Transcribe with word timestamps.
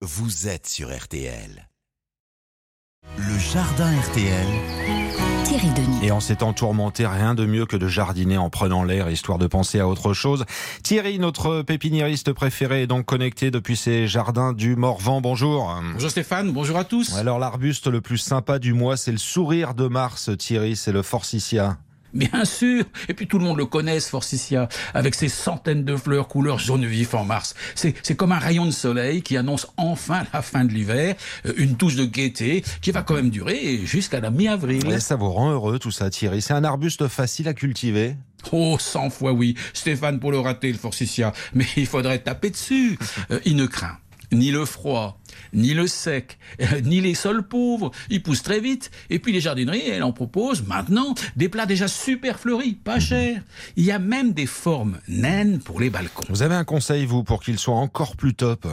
vous 0.00 0.46
êtes 0.46 0.68
sur 0.68 0.96
RTL. 0.96 1.68
Le 3.16 3.38
jardin 3.38 3.90
RTL. 4.00 4.46
Thierry 5.44 5.70
Denis. 5.70 6.06
Et 6.06 6.12
en 6.12 6.20
s'étant 6.20 6.52
tourmenté, 6.52 7.04
rien 7.04 7.34
de 7.34 7.44
mieux 7.44 7.66
que 7.66 7.76
de 7.76 7.88
jardiner 7.88 8.38
en 8.38 8.48
prenant 8.48 8.84
l'air, 8.84 9.10
histoire 9.10 9.38
de 9.38 9.48
penser 9.48 9.80
à 9.80 9.88
autre 9.88 10.12
chose. 10.12 10.44
Thierry, 10.84 11.18
notre 11.18 11.62
pépiniériste 11.62 12.32
préféré, 12.32 12.82
est 12.82 12.86
donc 12.86 13.06
connecté 13.06 13.50
depuis 13.50 13.76
ses 13.76 14.06
jardins 14.06 14.52
du 14.52 14.76
Morvan. 14.76 15.20
Bonjour. 15.20 15.76
Bonjour 15.94 16.10
Stéphane, 16.10 16.52
bonjour 16.52 16.76
à 16.76 16.84
tous. 16.84 17.16
Alors 17.16 17.40
l'arbuste 17.40 17.88
le 17.88 18.00
plus 18.00 18.18
sympa 18.18 18.60
du 18.60 18.74
mois, 18.74 18.96
c'est 18.96 19.12
le 19.12 19.18
sourire 19.18 19.74
de 19.74 19.88
Mars, 19.88 20.30
Thierry, 20.38 20.76
c'est 20.76 20.92
le 20.92 21.02
Forsythia. 21.02 21.76
Bien 22.14 22.44
sûr, 22.44 22.84
et 23.08 23.14
puis 23.14 23.26
tout 23.26 23.38
le 23.38 23.44
monde 23.44 23.58
le 23.58 23.66
connaît, 23.66 24.00
ce 24.00 24.08
Forsythia, 24.08 24.68
avec 24.94 25.14
ses 25.14 25.28
centaines 25.28 25.84
de 25.84 25.94
fleurs 25.96 26.28
couleur 26.28 26.58
jaune 26.58 26.86
vif 26.86 27.14
en 27.14 27.24
mars. 27.24 27.54
C'est 27.74 27.94
c'est 28.02 28.16
comme 28.16 28.32
un 28.32 28.38
rayon 28.38 28.64
de 28.64 28.70
soleil 28.70 29.22
qui 29.22 29.36
annonce 29.36 29.66
enfin 29.76 30.24
la 30.32 30.42
fin 30.42 30.64
de 30.64 30.72
l'hiver, 30.72 31.16
euh, 31.46 31.52
une 31.56 31.76
touche 31.76 31.96
de 31.96 32.04
gaieté 32.04 32.64
qui 32.80 32.90
va 32.90 33.02
quand 33.02 33.14
même 33.14 33.30
durer 33.30 33.80
jusqu'à 33.84 34.20
la 34.20 34.30
mi-avril. 34.30 35.00
Ça 35.00 35.16
vous 35.16 35.30
rend 35.30 35.50
heureux 35.50 35.78
tout 35.78 35.90
ça, 35.90 36.10
Thierry. 36.10 36.40
C'est 36.40 36.54
un 36.54 36.64
arbuste 36.64 37.08
facile 37.08 37.48
à 37.48 37.54
cultiver. 37.54 38.16
Oh, 38.52 38.76
cent 38.78 39.10
fois 39.10 39.32
oui, 39.32 39.56
Stéphane 39.74 40.20
pour 40.20 40.30
le 40.32 40.38
rater, 40.38 40.72
le 40.72 40.78
Forsythia, 40.78 41.32
mais 41.54 41.66
il 41.76 41.86
faudrait 41.86 42.20
taper 42.20 42.50
dessus. 42.50 42.98
Euh, 43.30 43.40
il 43.44 43.56
ne 43.56 43.66
craint 43.66 43.98
ni 44.32 44.50
le 44.50 44.64
froid, 44.64 45.20
ni 45.52 45.74
le 45.74 45.86
sec, 45.86 46.38
ni 46.84 47.00
les 47.00 47.14
sols 47.14 47.46
pauvres. 47.46 47.90
Il 48.10 48.22
pousse 48.22 48.42
très 48.42 48.60
vite. 48.60 48.90
Et 49.10 49.18
puis 49.18 49.32
les 49.32 49.40
jardineries, 49.40 49.88
elles 49.88 50.02
en 50.02 50.12
proposent 50.12 50.66
maintenant 50.66 51.14
des 51.36 51.48
plats 51.48 51.66
déjà 51.66 51.88
super 51.88 52.38
fleuris, 52.38 52.74
pas 52.74 53.00
chers. 53.00 53.42
Il 53.76 53.84
y 53.84 53.92
a 53.92 53.98
même 53.98 54.32
des 54.32 54.46
formes 54.46 54.98
naines 55.08 55.58
pour 55.60 55.80
les 55.80 55.90
balcons. 55.90 56.26
Vous 56.28 56.42
avez 56.42 56.54
un 56.54 56.64
conseil, 56.64 57.06
vous, 57.06 57.24
pour 57.24 57.42
qu'il 57.42 57.58
soit 57.58 57.74
encore 57.74 58.16
plus 58.16 58.34
top? 58.34 58.66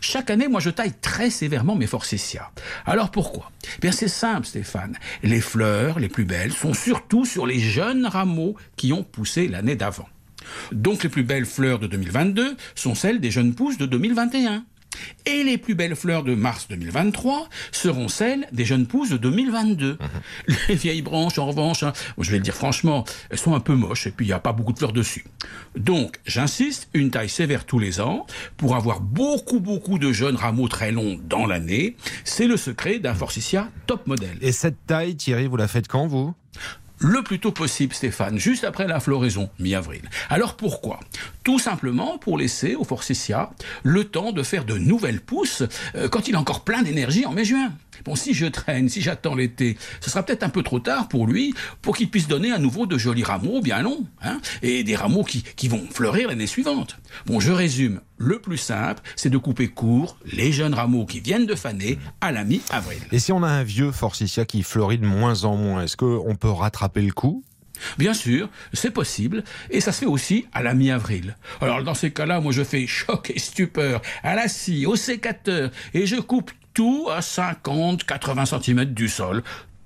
Chaque 0.00 0.30
année, 0.30 0.48
moi, 0.48 0.60
je 0.60 0.70
taille 0.70 0.92
très 1.00 1.30
sévèrement 1.30 1.74
mes 1.74 1.86
forsythias. 1.86 2.44
Alors 2.86 3.10
pourquoi? 3.10 3.50
Eh 3.64 3.80
Bien, 3.80 3.92
c'est 3.92 4.08
simple, 4.08 4.46
Stéphane. 4.46 4.96
Les 5.22 5.40
fleurs 5.40 5.98
les 5.98 6.08
plus 6.08 6.24
belles 6.24 6.52
sont 6.52 6.74
surtout 6.74 7.24
sur 7.24 7.46
les 7.46 7.58
jeunes 7.58 8.06
rameaux 8.06 8.56
qui 8.76 8.92
ont 8.92 9.02
poussé 9.02 9.48
l'année 9.48 9.76
d'avant. 9.76 10.08
Donc 10.72 11.02
les 11.02 11.08
plus 11.08 11.22
belles 11.22 11.46
fleurs 11.46 11.78
de 11.78 11.86
2022 11.86 12.56
sont 12.74 12.94
celles 12.94 13.20
des 13.20 13.30
jeunes 13.30 13.54
pousses 13.54 13.78
de 13.78 13.86
2021. 13.86 14.64
Et 15.26 15.44
les 15.44 15.58
plus 15.58 15.74
belles 15.74 15.96
fleurs 15.96 16.24
de 16.24 16.34
mars 16.34 16.66
2023 16.68 17.48
seront 17.70 18.08
celles 18.08 18.46
des 18.52 18.64
jeunes 18.64 18.86
pousses 18.86 19.10
de 19.10 19.16
2022. 19.16 19.98
Les 20.68 20.74
vieilles 20.74 21.02
branches, 21.02 21.38
en 21.38 21.46
revanche, 21.46 21.82
hein, 21.82 21.92
je 22.18 22.30
vais 22.30 22.38
le 22.38 22.42
dire 22.42 22.54
franchement, 22.54 23.04
elles 23.30 23.38
sont 23.38 23.54
un 23.54 23.60
peu 23.60 23.74
moches 23.74 24.06
et 24.06 24.10
puis 24.10 24.26
il 24.26 24.28
n'y 24.28 24.34
a 24.34 24.40
pas 24.40 24.52
beaucoup 24.52 24.72
de 24.72 24.78
fleurs 24.78 24.92
dessus. 24.92 25.24
Donc, 25.76 26.18
j'insiste, 26.26 26.88
une 26.94 27.10
taille 27.10 27.28
sévère 27.28 27.64
tous 27.64 27.78
les 27.78 28.00
ans 28.00 28.26
pour 28.56 28.76
avoir 28.76 29.00
beaucoup, 29.00 29.60
beaucoup 29.60 29.98
de 29.98 30.12
jeunes 30.12 30.36
rameaux 30.36 30.68
très 30.68 30.92
longs 30.92 31.18
dans 31.28 31.46
l'année. 31.46 31.96
C'est 32.24 32.46
le 32.46 32.56
secret 32.56 32.98
d'un 32.98 33.14
forsythia 33.14 33.68
top 33.86 34.06
modèle. 34.06 34.38
Et 34.40 34.52
cette 34.52 34.86
taille, 34.86 35.16
Thierry, 35.16 35.46
vous 35.46 35.56
la 35.56 35.68
faites 35.68 35.88
quand, 35.88 36.06
vous? 36.06 36.34
Le 37.04 37.20
plus 37.22 37.40
tôt 37.40 37.50
possible, 37.50 37.92
Stéphane, 37.92 38.38
juste 38.38 38.62
après 38.62 38.86
la 38.86 39.00
floraison, 39.00 39.50
mi-avril. 39.58 40.02
Alors 40.30 40.56
pourquoi? 40.56 41.00
Tout 41.44 41.58
simplement 41.58 42.18
pour 42.18 42.38
laisser 42.38 42.74
au 42.76 42.84
forsythia 42.84 43.50
le 43.82 44.04
temps 44.04 44.32
de 44.32 44.42
faire 44.42 44.64
de 44.64 44.78
nouvelles 44.78 45.20
pousses 45.20 45.64
euh, 45.94 46.08
quand 46.08 46.28
il 46.28 46.36
a 46.36 46.40
encore 46.40 46.62
plein 46.62 46.82
d'énergie 46.82 47.26
en 47.26 47.32
mai-juin. 47.32 47.72
Bon, 48.04 48.14
si 48.16 48.34
je 48.34 48.46
traîne, 48.46 48.88
si 48.88 49.00
j'attends 49.00 49.34
l'été, 49.34 49.76
ce 50.00 50.10
sera 50.10 50.22
peut-être 50.22 50.42
un 50.42 50.48
peu 50.48 50.62
trop 50.62 50.80
tard 50.80 51.08
pour 51.08 51.26
lui, 51.26 51.54
pour 51.82 51.96
qu'il 51.96 52.10
puisse 52.10 52.26
donner 52.26 52.52
à 52.52 52.58
nouveau 52.58 52.86
de 52.86 52.98
jolis 52.98 53.22
rameaux 53.22 53.60
bien 53.60 53.82
longs, 53.82 54.06
hein, 54.22 54.40
et 54.62 54.82
des 54.82 54.96
rameaux 54.96 55.24
qui, 55.24 55.42
qui 55.42 55.68
vont 55.68 55.84
fleurir 55.90 56.28
l'année 56.28 56.46
suivante. 56.46 56.98
Bon, 57.26 57.38
je 57.38 57.52
résume. 57.52 58.00
Le 58.18 58.38
plus 58.38 58.56
simple, 58.56 59.02
c'est 59.16 59.30
de 59.30 59.38
couper 59.38 59.68
court 59.68 60.16
les 60.24 60.52
jeunes 60.52 60.74
rameaux 60.74 61.06
qui 61.06 61.20
viennent 61.20 61.46
de 61.46 61.56
faner 61.56 61.98
à 62.20 62.30
la 62.30 62.44
mi-avril. 62.44 62.98
Et 63.10 63.18
si 63.18 63.32
on 63.32 63.42
a 63.42 63.48
un 63.48 63.64
vieux 63.64 63.90
forsythia 63.90 64.44
qui 64.44 64.62
fleurit 64.62 64.98
de 64.98 65.06
moins 65.06 65.44
en 65.44 65.56
moins, 65.56 65.82
est-ce 65.82 65.96
qu'on 65.96 66.36
peut 66.36 66.50
rattraper 66.50 67.02
le 67.02 67.12
coup? 67.12 67.44
Bien 67.98 68.14
sûr, 68.14 68.48
c'est 68.72 68.90
possible, 68.90 69.44
et 69.70 69.80
ça 69.80 69.92
se 69.92 70.00
fait 70.00 70.06
aussi 70.06 70.46
à 70.52 70.62
la 70.62 70.74
mi-avril. 70.74 71.36
Alors 71.60 71.82
dans 71.82 71.94
ces 71.94 72.10
cas-là, 72.10 72.40
moi 72.40 72.52
je 72.52 72.62
fais 72.62 72.86
choc 72.86 73.30
et 73.34 73.38
stupeur 73.38 74.02
à 74.22 74.34
la 74.34 74.48
scie, 74.48 74.86
au 74.86 74.96
sécateur, 74.96 75.70
et 75.94 76.06
je 76.06 76.16
coupe 76.16 76.50
tout 76.74 77.08
à 77.10 77.20
50-80 77.20 78.62
cm 78.62 78.84
du 78.86 79.08
sol, 79.08 79.42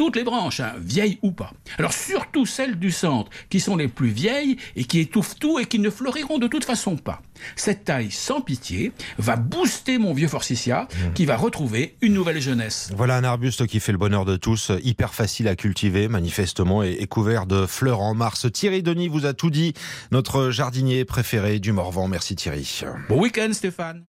toutes 0.00 0.16
les 0.16 0.24
branches, 0.24 0.60
hein, 0.60 0.72
vieilles 0.78 1.18
ou 1.20 1.30
pas. 1.30 1.52
Alors 1.76 1.92
surtout 1.92 2.46
celles 2.46 2.78
du 2.78 2.90
centre, 2.90 3.30
qui 3.50 3.60
sont 3.60 3.76
les 3.76 3.86
plus 3.86 4.08
vieilles 4.08 4.56
et 4.74 4.84
qui 4.84 4.98
étouffent 4.98 5.38
tout 5.38 5.58
et 5.58 5.66
qui 5.66 5.78
ne 5.78 5.90
fleuriront 5.90 6.38
de 6.38 6.46
toute 6.46 6.64
façon 6.64 6.96
pas. 6.96 7.20
Cette 7.54 7.84
taille 7.84 8.10
sans 8.10 8.40
pitié 8.40 8.92
va 9.18 9.36
booster 9.36 9.98
mon 9.98 10.14
vieux 10.14 10.26
forsythia, 10.26 10.88
qui 11.14 11.26
va 11.26 11.36
retrouver 11.36 11.98
une 12.00 12.14
nouvelle 12.14 12.40
jeunesse. 12.40 12.90
Voilà 12.96 13.16
un 13.16 13.24
arbuste 13.24 13.66
qui 13.66 13.78
fait 13.78 13.92
le 13.92 13.98
bonheur 13.98 14.24
de 14.24 14.36
tous, 14.36 14.72
hyper 14.82 15.12
facile 15.12 15.48
à 15.48 15.54
cultiver, 15.54 16.08
manifestement, 16.08 16.82
et 16.82 17.06
couvert 17.06 17.44
de 17.44 17.66
fleurs 17.66 18.00
en 18.00 18.14
mars. 18.14 18.50
Thierry 18.50 18.82
Denis 18.82 19.08
vous 19.08 19.26
a 19.26 19.34
tout 19.34 19.50
dit, 19.50 19.74
notre 20.12 20.48
jardinier 20.50 21.04
préféré 21.04 21.58
du 21.58 21.72
Morvan. 21.72 22.08
Merci 22.08 22.36
Thierry. 22.36 22.80
Bon 23.10 23.20
week-end 23.20 23.50
Stéphane 23.52 24.06